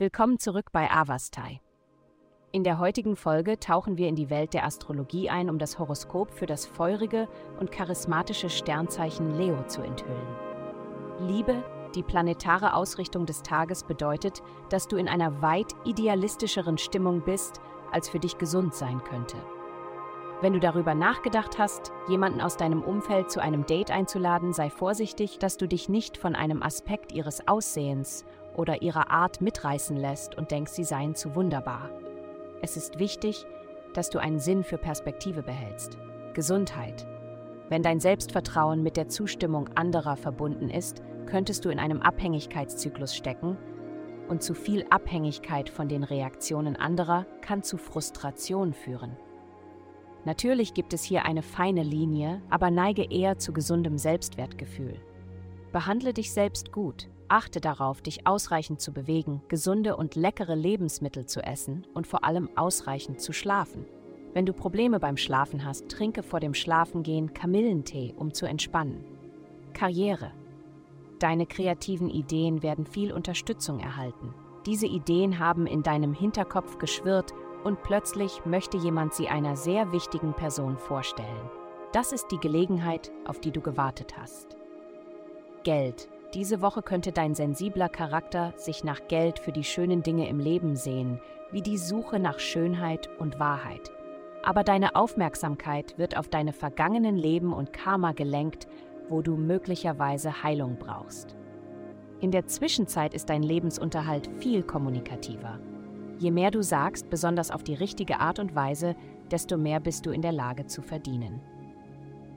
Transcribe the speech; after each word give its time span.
Willkommen 0.00 0.38
zurück 0.38 0.72
bei 0.72 0.90
Avastai. 0.90 1.60
In 2.52 2.64
der 2.64 2.78
heutigen 2.78 3.16
Folge 3.16 3.60
tauchen 3.60 3.98
wir 3.98 4.08
in 4.08 4.16
die 4.16 4.30
Welt 4.30 4.54
der 4.54 4.64
Astrologie 4.64 5.28
ein, 5.28 5.50
um 5.50 5.58
das 5.58 5.78
Horoskop 5.78 6.32
für 6.32 6.46
das 6.46 6.64
feurige 6.64 7.28
und 7.60 7.70
charismatische 7.70 8.48
Sternzeichen 8.48 9.36
Leo 9.36 9.62
zu 9.66 9.82
enthüllen. 9.82 10.26
Liebe, 11.18 11.62
die 11.94 12.02
planetare 12.02 12.72
Ausrichtung 12.72 13.26
des 13.26 13.42
Tages 13.42 13.84
bedeutet, 13.84 14.42
dass 14.70 14.88
du 14.88 14.96
in 14.96 15.06
einer 15.06 15.42
weit 15.42 15.74
idealistischeren 15.84 16.78
Stimmung 16.78 17.20
bist, 17.20 17.60
als 17.92 18.08
für 18.08 18.20
dich 18.20 18.38
gesund 18.38 18.74
sein 18.74 19.04
könnte. 19.04 19.36
Wenn 20.40 20.54
du 20.54 20.60
darüber 20.60 20.94
nachgedacht 20.94 21.58
hast, 21.58 21.92
jemanden 22.08 22.40
aus 22.40 22.56
deinem 22.56 22.80
Umfeld 22.82 23.30
zu 23.30 23.40
einem 23.40 23.66
Date 23.66 23.90
einzuladen, 23.90 24.54
sei 24.54 24.70
vorsichtig, 24.70 25.38
dass 25.38 25.58
du 25.58 25.68
dich 25.68 25.90
nicht 25.90 26.16
von 26.16 26.34
einem 26.34 26.62
Aspekt 26.62 27.12
ihres 27.12 27.46
Aussehens 27.46 28.24
oder 28.56 28.82
ihrer 28.82 29.10
Art 29.10 29.40
mitreißen 29.40 29.96
lässt 29.96 30.36
und 30.36 30.50
denkst, 30.50 30.72
sie 30.72 30.84
seien 30.84 31.14
zu 31.14 31.34
wunderbar. 31.34 31.90
Es 32.62 32.76
ist 32.76 32.98
wichtig, 32.98 33.46
dass 33.94 34.10
du 34.10 34.18
einen 34.18 34.38
Sinn 34.38 34.64
für 34.64 34.78
Perspektive 34.78 35.42
behältst. 35.42 35.98
Gesundheit. 36.34 37.06
Wenn 37.68 37.82
dein 37.82 38.00
Selbstvertrauen 38.00 38.82
mit 38.82 38.96
der 38.96 39.08
Zustimmung 39.08 39.68
anderer 39.76 40.16
verbunden 40.16 40.70
ist, 40.70 41.02
könntest 41.26 41.64
du 41.64 41.70
in 41.70 41.78
einem 41.78 42.02
Abhängigkeitszyklus 42.02 43.14
stecken 43.14 43.56
und 44.28 44.42
zu 44.42 44.54
viel 44.54 44.86
Abhängigkeit 44.90 45.68
von 45.68 45.88
den 45.88 46.04
Reaktionen 46.04 46.76
anderer 46.76 47.26
kann 47.40 47.62
zu 47.62 47.76
Frustration 47.78 48.72
führen. 48.72 49.16
Natürlich 50.24 50.74
gibt 50.74 50.92
es 50.92 51.02
hier 51.02 51.24
eine 51.24 51.42
feine 51.42 51.82
Linie, 51.82 52.42
aber 52.50 52.70
neige 52.70 53.10
eher 53.10 53.38
zu 53.38 53.52
gesundem 53.52 53.96
Selbstwertgefühl. 53.98 55.00
Behandle 55.72 56.12
dich 56.12 56.32
selbst 56.32 56.72
gut, 56.72 57.08
achte 57.30 57.60
darauf, 57.60 58.02
dich 58.02 58.26
ausreichend 58.26 58.80
zu 58.80 58.92
bewegen, 58.92 59.42
gesunde 59.48 59.96
und 59.96 60.14
leckere 60.14 60.56
Lebensmittel 60.56 61.26
zu 61.26 61.42
essen 61.42 61.86
und 61.94 62.06
vor 62.06 62.24
allem 62.24 62.48
ausreichend 62.56 63.20
zu 63.20 63.32
schlafen. 63.32 63.86
Wenn 64.32 64.46
du 64.46 64.52
Probleme 64.52 65.00
beim 65.00 65.16
Schlafen 65.16 65.64
hast, 65.64 65.88
trinke 65.88 66.22
vor 66.22 66.40
dem 66.40 66.54
Schlafengehen 66.54 67.34
Kamillentee, 67.34 68.14
um 68.16 68.32
zu 68.32 68.46
entspannen. 68.46 69.04
Karriere. 69.72 70.32
Deine 71.18 71.46
kreativen 71.46 72.08
Ideen 72.08 72.62
werden 72.62 72.86
viel 72.86 73.12
Unterstützung 73.12 73.80
erhalten. 73.80 74.34
Diese 74.66 74.86
Ideen 74.86 75.38
haben 75.38 75.66
in 75.66 75.82
deinem 75.82 76.14
Hinterkopf 76.14 76.78
geschwirrt 76.78 77.32
und 77.64 77.82
plötzlich 77.82 78.44
möchte 78.44 78.76
jemand 78.76 79.14
sie 79.14 79.28
einer 79.28 79.56
sehr 79.56 79.92
wichtigen 79.92 80.34
Person 80.34 80.78
vorstellen. 80.78 81.50
Das 81.92 82.12
ist 82.12 82.28
die 82.30 82.38
Gelegenheit, 82.38 83.10
auf 83.26 83.40
die 83.40 83.50
du 83.50 83.60
gewartet 83.60 84.16
hast. 84.16 84.56
Geld. 85.64 86.08
Diese 86.34 86.62
Woche 86.62 86.82
könnte 86.82 87.10
dein 87.10 87.34
sensibler 87.34 87.88
Charakter 87.88 88.54
sich 88.56 88.84
nach 88.84 89.08
Geld 89.08 89.40
für 89.40 89.50
die 89.50 89.64
schönen 89.64 90.04
Dinge 90.04 90.28
im 90.28 90.38
Leben 90.38 90.76
sehen, 90.76 91.20
wie 91.50 91.60
die 91.60 91.76
Suche 91.76 92.20
nach 92.20 92.38
Schönheit 92.38 93.10
und 93.18 93.40
Wahrheit. 93.40 93.90
Aber 94.44 94.62
deine 94.62 94.94
Aufmerksamkeit 94.94 95.98
wird 95.98 96.16
auf 96.16 96.28
deine 96.28 96.52
vergangenen 96.52 97.16
Leben 97.16 97.52
und 97.52 97.72
Karma 97.72 98.12
gelenkt, 98.12 98.68
wo 99.08 99.22
du 99.22 99.36
möglicherweise 99.36 100.44
Heilung 100.44 100.76
brauchst. 100.78 101.36
In 102.20 102.30
der 102.30 102.46
Zwischenzeit 102.46 103.12
ist 103.12 103.28
dein 103.28 103.42
Lebensunterhalt 103.42 104.30
viel 104.38 104.62
kommunikativer. 104.62 105.58
Je 106.18 106.30
mehr 106.30 106.52
du 106.52 106.62
sagst, 106.62 107.10
besonders 107.10 107.50
auf 107.50 107.64
die 107.64 107.74
richtige 107.74 108.20
Art 108.20 108.38
und 108.38 108.54
Weise, 108.54 108.94
desto 109.32 109.56
mehr 109.56 109.80
bist 109.80 110.06
du 110.06 110.10
in 110.10 110.22
der 110.22 110.32
Lage 110.32 110.66
zu 110.66 110.80
verdienen. 110.80 111.40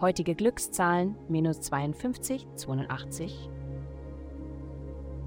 Heutige 0.00 0.34
Glückszahlen 0.34 1.14
minus 1.28 1.60
52, 1.60 2.48
82. 2.56 3.48